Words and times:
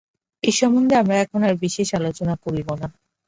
এ 0.43 0.51
সম্বন্ধে 0.51 0.95
আমরা 1.01 1.15
এখন 1.17 1.41
আর 1.47 1.55
বিশেষ 1.63 1.87
আলোচনা 1.99 2.33
করিব 2.43 2.69
না। 2.81 2.87